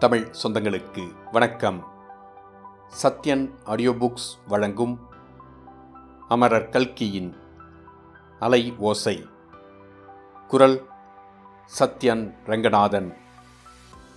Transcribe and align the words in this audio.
தமிழ் 0.00 0.34
சொந்தங்களுக்கு 0.42 1.12
வணக்கம். 1.32 1.88
Sathyan 3.02 3.50
audio 3.64 3.90
books 3.90 4.38
வழங்கும் 4.48 5.00
அமரர் 6.28 6.68
கல்கியின் 6.68 7.36
அலை 8.38 8.74
ஓசை. 8.76 9.26
குரல் 10.48 10.86
சத்யன் 11.78 12.34
ரங்கநாதன். 12.46 13.16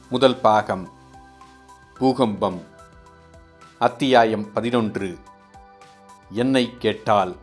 முதல் 0.09 0.39
பாகம் 0.39 0.89
பூகம்பம். 1.97 2.61
அத்தியாயம் 3.79 4.51
பதினொன்று. 4.51 5.17
என்னை 6.29 6.77
கேட்டால். 6.77 7.35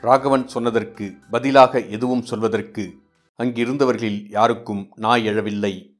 ராகவன் 0.00 0.48
சொன்னதற்கு 0.48 1.16
பதிலாக 1.30 1.80
எதுவும் 1.80 2.22
சொல்வதற்கு 2.22 3.02
அங்கிருந்தவர்களில் 3.38 4.26
யாருக்கும் 4.28 4.92
நாய் 4.94 5.28
எழவில்லை. 5.28 5.95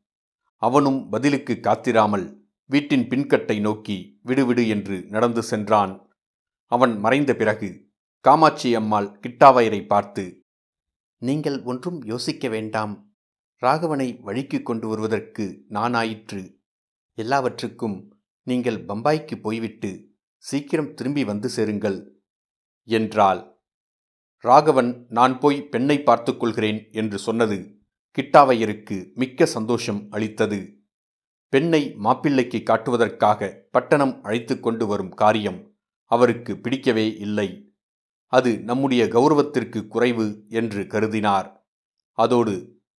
அவனும் 0.62 1.00
பதிலுக்கு 1.08 1.54
காத்திராமல் 1.60 2.26
வீட்டின் 2.70 3.06
பின்கட்டை 3.10 3.56
நோக்கி 3.60 3.96
விடுவிடு 4.22 4.62
என்று 4.68 4.96
நடந்து 5.08 5.42
சென்றான். 5.42 5.92
அவன் 6.72 6.94
மறைந்த 6.98 7.32
பிறகு 7.34 7.68
காமாட்சி 8.24 8.70
அம்மாள் 8.74 9.08
கிட்டாவயரை 9.22 9.80
பார்த்து 9.86 10.24
நீங்கள் 11.22 11.58
ஒன்றும் 11.62 12.00
யோசிக்க 12.04 12.48
வேண்டாம். 12.48 12.94
ராகவனை 13.62 14.08
வழிக்கு 14.20 14.58
கொண்டு 14.62 14.86
வருவதற்கு 14.88 15.44
நானாயிற்று. 15.68 16.42
எல்லாவற்றுக்கும் 17.18 17.96
நீங்கள் 18.46 18.80
பம்பாய்க்கு 18.88 19.36
போய்விட்டு 19.40 19.90
சீக்கிரம் 20.44 20.90
திரும்பி 20.94 21.22
வந்து 21.24 21.48
சேருங்கள் 21.48 21.98
என்றாள். 22.88 23.40
ராகவன் 24.44 24.90
நான் 25.08 25.34
போய் 25.38 25.58
பெண்ணை 25.62 25.96
பார்த்துக்கொள்கிறேன் 26.00 26.80
என்று 26.92 27.18
சொன்னது 27.18 27.58
கிட்டாவையருக்கு 28.16 28.96
மிக்க 29.14 29.46
சந்தோஷம் 29.46 30.00
அளித்தது. 30.10 30.58
பெண்ணை 31.52 31.80
மாப்பிள்ளைக்கு 31.96 32.58
காட்டுவதற்காக 32.62 33.50
பட்டணம் 33.70 34.14
அழைத்து 34.22 34.54
கொண்டு 34.60 34.84
வரும் 34.86 35.12
காரியம் 35.14 35.58
அவருக்கு 36.10 36.52
பிடிக்கவே 36.60 37.06
இல்லை. 37.16 37.48
அது 38.32 38.50
நம்முடைய 38.60 39.02
கௌரவத்திற்கு 39.06 39.80
குறைவு 39.86 40.26
என்று 40.50 40.82
கருதினார். 40.82 41.48
அதோடு 42.18 42.54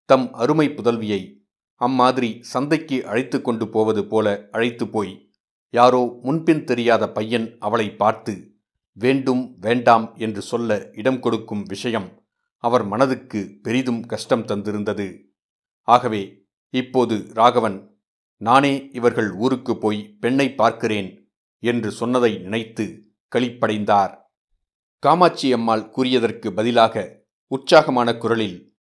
தம் 0.09 0.27
அருமை 0.33 0.67
புதல்வியை 0.69 1.21
அம்மாதிரி 1.81 2.29
சந்தைக்கு 2.51 2.97
அழைத்து 3.05 3.37
கொண்டு 3.41 3.65
போவது 3.69 4.01
போல 4.05 4.27
அழைத்து 4.51 4.85
போய் 4.87 5.13
யாரோ 5.73 6.03
முன்பின் 6.23 6.63
தெரியாத 6.63 7.03
பையன் 7.11 7.47
அவளை 7.59 7.87
பார்த்து 7.95 8.33
வேண்டும் 8.97 9.43
வேண்டாம் 9.59 10.07
என்று 10.17 10.41
சொல்ல 10.41 10.77
இடம் 10.93 11.19
கொடுக்கும் 11.19 11.63
விஷயம் 11.63 12.07
அவர் 12.57 12.85
மனதுக்கு 12.85 13.59
பெரிதும் 13.61 14.05
கஷ்டம் 14.05 14.45
தந்திருந்தது. 14.45 15.21
ஆகவே 15.81 16.45
இப்போது 16.69 17.27
ராகவன் 17.33 17.99
நானே 18.37 18.89
இவர்கள் 18.91 19.31
ஊருக்கு 19.31 19.77
போய் 19.77 20.17
பெண்ணை 20.19 20.53
பார்க்கிறேன் 20.53 21.31
என்று 21.59 21.91
சொன்னதை 21.91 22.37
நினைத்து 22.37 23.13
களிப்படைந்தார். 23.35 24.17
காமாட்சி 24.99 25.53
அம்மாள் 25.53 25.89
கூறியதற்கு 25.89 26.51
பதிலாக 26.51 27.25
உற்சாகமான 27.47 28.17
குரலில் 28.17 28.77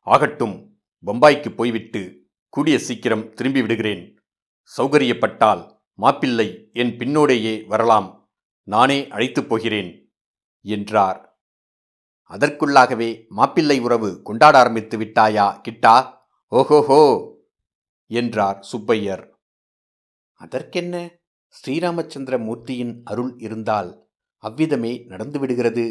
ஆகட்டும் 0.00 0.80
பம்பாய்க்கு 1.06 1.54
போய்விட்டு 1.54 2.26
கூடிய 2.48 2.78
சீக்கிரம் 2.78 3.32
திரும்பி 3.32 3.60
விடுகிறேன். 3.60 4.22
சௌகரியப்பட்டால் 4.76 5.76
மாப்பிள்ளை 5.94 6.70
என் 6.72 6.96
பின்னோடேயே 6.96 7.66
வரலாம். 7.66 8.30
நானே 8.62 9.08
அழைத்துப் 9.08 9.48
போகிறேன் 9.48 10.12
என்றார். 10.60 11.33
அதற்குள்ளாகவே 12.30 13.26
மாப்பிள்ளை 13.28 13.80
உறவு 13.80 14.22
கொண்டாட 14.22 14.58
ஆரம்பித்து 14.58 14.98
விட்டாயா 14.98 15.60
கிட்டா? 15.68 15.96
ஓஹோஹோ! 16.52 17.02
என்றார் 18.10 18.58
சுப்பையர். 18.72 19.24
அதற்கென்ன? 20.40 20.94
ஸ்ரீராமச்சந்திர 21.54 22.38
மூர்த்தியின் 22.38 23.00
அருள் 23.04 23.38
இருந்தால் 23.38 23.90
அவ்விதமே 24.38 25.06
நடந்துவிடுகிறது 25.08 25.84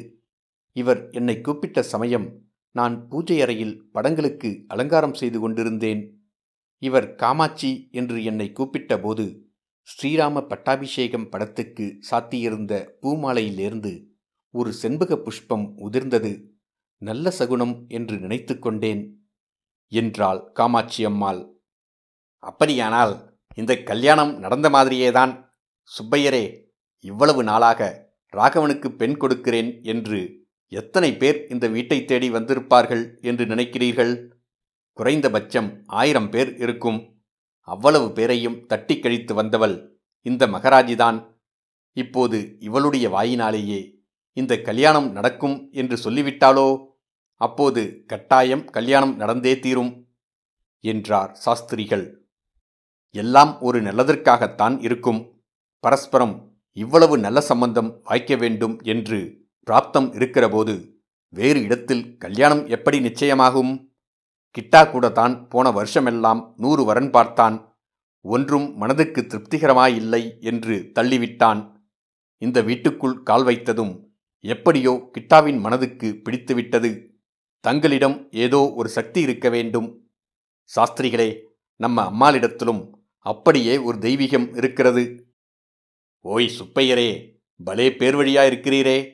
இவர் 0.75 1.09
என்னை 1.11 1.41
கூப்பிட்ட 1.41 1.81
சமயம் 1.83 2.27
நான் 2.71 3.07
பூஜை 3.07 3.41
அறையில் 3.41 3.89
படங்களுக்கு 3.91 4.65
அலங்காரம் 4.67 5.13
செய்து 5.13 5.39
கொண்டிருந்தேன். 5.39 6.01
இவர் 6.81 7.15
காமாட்சி 7.15 7.89
என்று 7.91 8.23
என்னை 8.23 8.51
கூப்பிட்ட 8.51 8.99
போது 8.99 9.25
ஸ்ரீராம 9.87 10.47
பட்டாபிஷேகம் 10.47 11.29
படத்துக்கு 11.29 11.85
சாத்தியிருந்த 12.11 12.73
பூமாலையிலிருந்து 13.01 13.93
ஒரு 14.55 14.73
செண்பக 14.73 15.17
புஷ்பம் 15.17 15.77
உதிர்ந்தது. 15.77 16.31
நல்ல 16.97 17.31
சகுனம் 17.31 17.85
என்று 17.87 18.19
நினைத்து 18.19 18.59
கொண்டேன். 18.59 19.29
என்றாள் 19.87 20.51
காமாட்சி 20.51 21.05
அம்மாள். 21.05 21.61
அப்படியானால் 22.39 23.39
இந்த 23.55 23.83
கல்யாணம் 23.83 24.37
நடந்த 24.37 24.69
மாதிரியேதான். 24.69 25.49
சுப்பையரே 25.89 26.71
இவ்வளவு 26.99 27.43
நாளாக 27.43 28.11
ராகவனுக்கு 28.37 28.87
பெண் 28.87 29.17
கொடுக்கிறேன் 29.17 29.79
என்று 29.83 30.45
எத்தனை 30.67 31.17
பேர் 31.17 31.47
இந்த 31.47 31.67
வீட்டை 31.67 32.05
தேடி 32.05 32.31
வந்திருப்பார்கள் 32.31 33.21
என்று 33.21 33.45
நினைக்கிறீர்கள்? 33.45 34.29
குறைந்தபட்சம் 34.93 35.83
ஆயிரம் 35.85 36.29
பேர் 36.29 36.57
இருக்கும். 36.57 37.23
அவ்வளவு 37.59 38.11
பேரையும் 38.11 38.65
தட்டி 38.65 38.99
கழித்து 38.99 39.33
வந்தவள் 39.33 39.99
இந்த 40.21 40.47
மகராஜிதான் 40.47 41.41
இப்போது 41.93 42.55
இவளுடைய 42.59 43.09
வாயினாலேயே 43.09 44.01
இந்த 44.37 44.53
கல்யாணம் 44.61 45.09
நடக்கும் 45.11 45.57
என்று 45.71 45.95
சொல்லிவிட்டாளோ? 45.95 46.67
அப்போது 47.41 47.81
கட்டாயம் 48.07 48.63
கல்யாணம் 48.65 49.15
நடந்தே 49.15 49.53
தீரும் 49.59 49.91
என்றார் 50.83 51.31
சாஸ்திரிகள். 51.35 52.05
எல்லாம் 53.15 53.51
ஒரு 53.59 53.79
நல்லதற்காகத்தான் 53.81 54.75
இருக்கும். 54.79 55.21
பரஸ்பரம் 55.83 56.35
இவ்வளவு 56.77 57.15
நல்ல 57.17 57.39
சம்பந்தம் 57.41 57.89
வாய்க்க 58.03 58.35
வேண்டும் 58.35 58.75
என்று 58.83 59.19
பிராப்தம் 59.67 60.07
இருக்கிறபோது 60.13 60.73
வேறு 61.33 61.59
இடத்தில் 61.61 62.17
கல்யாணம் 62.17 62.63
எப்படி 62.67 62.97
நிச்சயமாகும்? 62.99 63.73
கிட்டா 64.57 64.81
கூட 64.91 65.05
தான் 65.09 65.35
போன 65.47 65.67
வருஷமெல்லாம் 65.71 66.41
நூறு 66.57 66.83
வரன் 66.85 67.11
பார்த்தான். 67.11 67.55
ஒன்றும் 68.25 68.67
மனதுக்கு 68.77 69.21
திருப்திகரமாயில்லை 69.21 70.23
என்று 70.39 70.75
தள்ளிவிட்டான். 70.99 71.61
இந்த 72.41 72.61
வீட்டுக்குள் 72.61 73.15
கால் 73.23 73.43
வைத்ததும் 73.43 73.93
எப்படியோ 74.43 75.09
கிட்டாவின் 75.11 75.59
மனதுக்கு 75.59 76.21
பிடித்துவிட்டது. 76.23 77.07
தங்களிடம் 77.59 78.27
ஏதோ 78.31 78.73
ஒரு 78.75 78.89
சக்தி 78.89 79.21
இருக்க 79.21 79.49
வேண்டும். 79.49 80.11
சாஸ்திரிகளே 80.75 81.41
நம்ம 81.75 82.03
அம்மாளிடத்திலும் 82.11 82.89
அப்படியே 83.17 83.77
ஒரு 83.77 83.97
தெய்வீகம் 83.97 84.57
இருக்கிறது. 84.57 85.27
ஓய் 86.19 86.49
சுப்பையரே 86.59 87.39
பலே 87.63 87.95
பேர் 87.95 88.15
வழியா 88.15 88.43
இருக்கிறீரே 88.49 89.11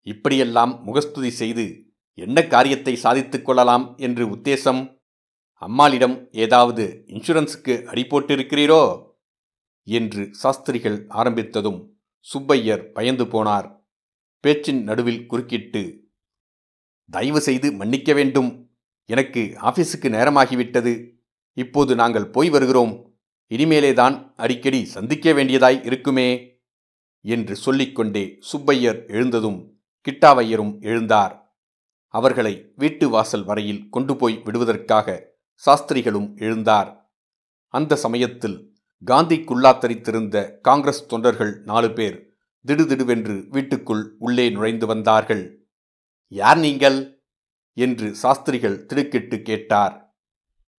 இப்படியெல்லாம் 0.00 0.82
முகஸ்துதி 0.82 1.30
செய்து 1.30 1.84
என்ன 2.14 2.46
காரியத்தை 2.46 2.96
சாதித்துக் 2.96 3.44
கொள்ளலாம் 3.44 3.94
என்று 3.96 4.26
உத்தேசம்? 4.26 4.98
அம்மாளிடம் 5.54 6.28
ஏதாவது 6.30 7.04
இன்சூரன்ஸுக்கு 7.06 7.84
அடி 7.84 8.02
போட்டிருக்கிறீரோ? 8.02 9.08
என்று 9.82 10.34
சாஸ்திரிகள் 10.34 11.06
ஆரம்பித்ததும் 11.06 11.88
சுப்பையர் 12.34 12.92
பயந்து 12.92 13.24
போனார். 13.24 13.79
பேச்சின் 14.40 14.82
நடுவில் 14.82 15.26
குறுக்கிட்டு 15.26 16.08
தயவு 17.10 17.40
செய்து 17.40 17.72
மன்னிக்க 17.72 18.12
வேண்டும். 18.12 18.70
எனக்கு 19.04 19.56
ஆபீஸுக்கு 19.62 20.08
நேரமாகிவிட்டது. 20.08 21.10
இப்போது 21.52 21.94
நாங்கள் 21.94 22.30
போய் 22.30 22.50
வருகிறோம். 22.50 23.18
இனிமேலேதான் 23.48 24.32
அடிக்கடி 24.36 24.84
சந்திக்க 24.84 25.32
வேண்டியதாய் 25.32 25.84
இருக்குமே 25.84 26.60
என்று 27.20 27.56
சொல்லிக்கொண்டே 27.56 28.38
சுப்பையர் 28.52 29.08
எழுந்ததும் 29.08 29.80
கிட்டாவையரும் 30.10 30.80
எழுந்தார். 30.80 31.38
அவர்களை 32.06 32.72
வீட்டு 32.76 33.08
வாசல் 33.08 33.44
வரையில் 33.44 33.88
கொண்டு 33.88 34.16
போய் 34.16 34.40
விடுவதற்காக 34.44 35.36
சாஸ்திரிகளும் 35.54 36.36
எழுந்தார். 36.36 36.96
அந்த 37.66 37.96
சமயத்தில் 37.96 38.76
காந்தி 39.04 39.36
குல்லாத்தரித்திருந்த 39.36 40.60
காங்கிரஸ் 40.60 41.06
தொண்டர்கள் 41.06 41.62
நாலு 41.64 41.92
பேர் 41.92 42.29
திடுதிடுவென்று 42.66 43.48
வீட்டுக்குள் 43.48 44.16
உள்ளே 44.18 44.50
நுழைந்து 44.50 44.86
வந்தார்கள். 44.86 45.68
யார் 46.28 46.58
நீங்கள்? 46.58 47.22
என்று 47.72 48.14
சாஸ்திரிகள் 48.14 48.86
திடுக்கிட்டு 48.86 49.42
கேட்டார். 49.42 50.18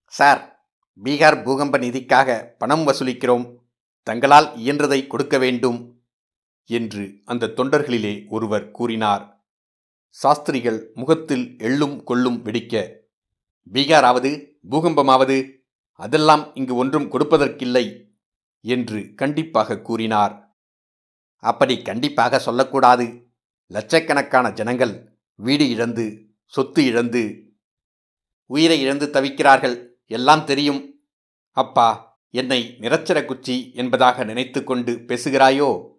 சார் 0.04 0.66
பீகார் 1.02 1.38
பூகம்ப 1.44 1.78
நிதிக்காக 1.78 2.44
பணம் 2.58 2.86
வசூலிக்கிறோம். 2.86 3.56
தங்களால் 4.02 4.56
இயன்றதை 4.56 5.06
கொடுக்க 5.06 5.38
வேண்டும் 5.38 6.04
என்று 6.64 7.20
அந்த 7.24 7.46
தொண்டர்களிலே 7.46 8.28
ஒருவர் 8.28 8.70
கூறினார். 8.70 9.46
சாஸ்திரிகள் 10.08 10.90
முகத்தில் 10.94 11.54
எள்ளும் 11.58 12.02
கொள்ளும் 12.02 12.44
வெடிக்க 12.44 13.00
பீகாராவது 13.72 14.54
பூகம்பமாவது 14.70 15.60
அதெல்லாம் 15.94 16.54
இங்கு 16.54 16.74
ஒன்றும் 16.74 17.10
கொடுப்பதற்கில்லை 17.12 18.10
என்று 18.60 19.12
கண்டிப்பாக 19.14 19.80
கூறினார். 19.80 20.51
அப்படி 21.42 21.82
கண்டிப்பாக 21.82 22.38
சொல்லக்கூடாது. 22.38 23.34
லட்சக்கணக்கான 23.66 24.52
ஜனங்கள் 24.52 25.18
வீடு 25.34 25.70
இழந்து 25.70 26.28
சொத்து 26.44 26.84
இழந்து 26.84 27.52
உயிரை 28.46 28.80
இழந்து 28.80 29.06
தவிக்கிறார்கள். 29.06 29.88
எல்லாம் 30.06 30.44
தெரியும். 30.44 31.00
அப்பா 31.50 32.20
என்னை 32.30 32.76
நிரச்சர 32.80 33.24
குச்சி 33.24 33.72
என்பதாக 33.74 34.24
நினைத்துக்கொண்டு 34.24 34.92
பேசுகிறாயோ? 34.92 35.90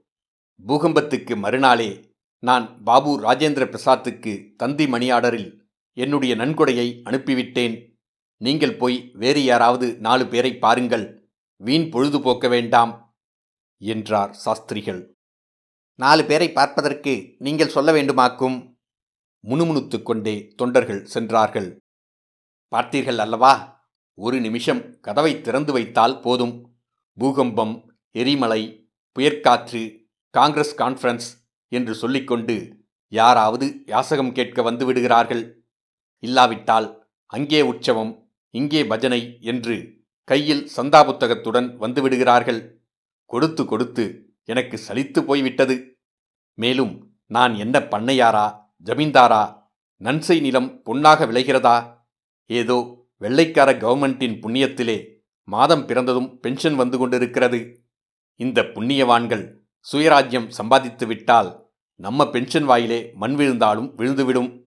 பூகம்பத்துக்கு 0.65 1.35
மறுநாளே 1.35 2.11
நான் 2.39 2.83
பாபு 2.83 3.19
ராஜேந்திர 3.21 3.65
பிரசாத்துக்கு 3.65 4.55
தந்தி 4.55 4.87
மணி 4.87 5.11
ஆர்டரில் 5.11 5.59
என்னுடைய 5.93 6.35
நன்கொடையை 6.35 7.01
அனுப்பிவிட்டேன். 7.09 7.75
நீங்கள் 8.37 8.75
போய் 8.75 9.09
வேறு 9.13 9.43
யாராவது 9.43 9.97
நாலு 9.97 10.27
பேரை 10.27 10.57
பாருங்கள். 10.57 11.31
வீண் 11.55 11.89
பொழுது 11.89 12.21
போக்க 12.21 12.47
வேண்டாம் 12.47 13.15
என்றார் 13.77 14.33
சாஸ்திரிகள். 14.33 15.12
நாலு 15.99 16.21
பேரை 16.25 16.47
பார்ப்பதற்கு 16.51 17.13
நீங்கள் 17.45 17.73
சொல்ல 17.73 17.89
வேண்டுமாக்கும். 17.91 18.55
முணுமுணுத்து 19.43 19.97
கொண்டே 20.03 20.35
தொண்டர்கள் 20.59 21.01
சென்றார்கள். 21.05 21.69
பார்த்தீர்கள் 22.71 23.17
அல்லவா? 23.17 23.53
ஒரு 24.17 24.37
நிமிஷம் 24.39 24.81
கதவை 25.01 25.33
திறந்து 25.41 25.71
வைத்தால் 25.73 26.15
போதும். 26.19 26.55
பூகம்பம் 27.17 27.75
எரிமலை 28.15 28.61
புயற்காற்று 29.15 29.81
காங்கிரஸ் 30.33 30.73
கான்ஃபரன்ஸ் 30.81 31.29
என்று 31.71 31.93
சொல்லிக்கொண்டு 31.95 32.55
யாராவது 33.11 33.65
யாசகம் 33.85 34.35
கேட்க 34.37 34.61
வந்து 34.61 34.83
விடுகிறார்கள். 34.85 35.43
இல்லாவிட்டால் 36.23 36.87
அங்கே 37.33 37.61
உற்சவம் 37.61 38.11
இங்கே 38.53 38.81
பஜனை 38.91 39.21
என்று 39.51 39.75
கையில் 40.31 40.63
சந்தா 40.75 40.99
புத்தகத்துடன் 41.05 41.69
வந்து 41.77 42.01
விடுகிறார்கள். 42.01 42.61
கொடுத்து 43.31 43.63
கொடுத்து 43.65 44.05
எனக்கு 44.43 44.79
சலித்து 44.87 45.19
போய்விட்டது. 45.19 45.97
மேலும் 46.53 47.15
நான் 47.25 47.53
என்ன 47.55 47.79
பண்ணையாரா 47.79 48.59
ஜமீன்தாரா 48.83 49.65
நன்சை 50.01 50.41
நிலம் 50.41 50.81
பொன்னாக 50.83 51.25
விளைகிறதா? 51.25 52.01
ஏதோ 52.45 53.07
வெள்ளைக்கார 53.17 53.73
கவர்மெண்டின் 53.73 54.39
புண்ணியத்திலே 54.41 55.11
மாதம் 55.43 55.85
பிறந்ததும் 55.85 56.39
பென்ஷன் 56.39 56.75
வந்து 56.75 56.97
கொண்டிருக்கிறது. 56.97 57.87
இந்த 58.35 58.61
புண்ணியவான்கள் 58.61 59.55
சுயராஜ்யம் 59.91 60.47
சம்பாதித்து 60.47 61.07
விட்டால் 61.07 61.71
நம்ம 61.95 62.29
பென்ஷன் 62.29 62.65
வாயிலே 62.65 63.11
மண் 63.13 63.35
விழுந்தாலும் 63.35 63.97
விழுந்துவிடும். 63.97 64.65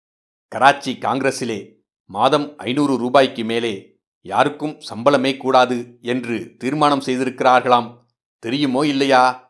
கராச்சி 0.48 0.92
காங்கிரஸிலே 0.92 1.76
மாதம் 2.04 2.56
ஐநூறு 2.56 2.96
ரூபாய்க்கு 2.96 3.44
மேலே 3.44 3.98
யாருக்கும் 4.20 4.80
சம்பளமே 4.94 5.36
கூடாது 5.36 5.98
என்று 6.00 6.56
தீர்மானம் 6.58 7.02
செய்திருக்கிறார்களாம். 7.06 7.98
தெரியுமோ 8.38 8.86
இல்லையா? 8.86 9.43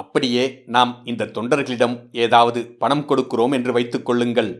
அப்படியே 0.00 0.44
நாம் 0.74 0.92
இந்த 1.10 1.30
தொண்டர்களிடம் 1.36 1.96
ஏதாவது 2.24 2.60
பணம் 2.82 3.04
கொடுக்கிறோம் 3.08 3.54
என்று 3.58 3.72
வைத்துக் 3.76 4.06
கொள்ளுங்கள். 4.08 4.50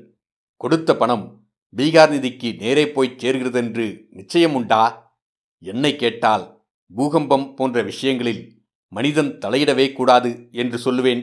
கொடுத்த 0.61 0.91
பணம் 0.97 1.25
பீகார் 1.77 2.13
நிதிக்கு 2.15 2.51
நேரே 2.63 2.85
போய் 2.97 3.17
சேர்கிறதென்று 3.23 3.87
நிச்சயம் 4.19 4.55
உண்டா 4.55 4.83
என்னை 5.63 5.93
கேட்டால் 6.03 6.45
பூகம்பம் 6.91 7.47
போன்ற 7.55 7.83
விஷயங்களில் 7.83 8.43
மனிதன் 8.93 9.33
தலையிடவே 9.43 9.87
கூடாது 9.93 10.31
என்று 10.63 10.79
சொல்லுவேன். 10.85 11.23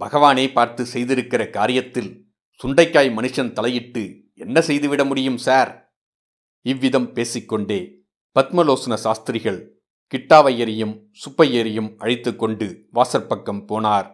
பகவானே 0.00 0.44
பார்த்து 0.52 0.82
செய்திருக்கிற 0.94 1.42
காரியத்தில் 1.56 2.10
சுண்டைக்காய் 2.60 3.10
மனுஷன் 3.18 3.54
தலையிட்டு 3.58 4.02
என்ன 4.44 4.56
செய்துவிட 4.68 5.02
முடியும் 5.10 5.40
சார்? 5.46 5.70
இவ்விதம் 6.66 7.08
பேசிக்கொண்டே 7.16 7.78
பத்மலோசன 8.36 8.94
சாஸ்திரிகள் 9.04 9.60
கிட்டாவையரையும் 10.14 11.02
சுப்பையரையும் 11.12 11.94
அழைத்து 11.98 12.36
கொண்டு 12.36 12.88
வாசற்பக்கம் 12.94 13.64
போனார். 13.68 14.06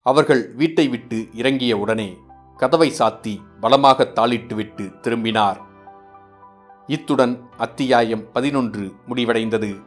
அவர்கள் 0.00 0.52
வீட்டை 0.52 0.88
விட்டு 0.88 1.28
இறங்கிய 1.34 1.78
உடனே 1.78 2.16
கதவை 2.56 2.92
சாத்தி 2.98 3.38
பலமாக 3.60 4.12
தாளிட்டுவிட்டு 4.14 5.00
திரும்பினார். 5.00 5.60
இத்துடன் 6.86 7.48
அத்தியாயம் 7.56 8.32
பதினொன்று 8.32 8.92
முடிவடைந்தது. 9.08 9.82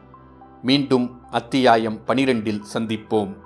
மீண்டும் 0.62 1.28
அத்தியாயம் 1.30 2.00
பனிரெண்டில் 2.06 2.64
சந்திப்போம். 2.74 3.36